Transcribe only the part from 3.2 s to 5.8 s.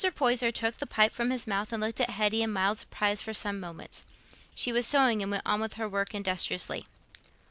for some moments. She was sewing, and went on with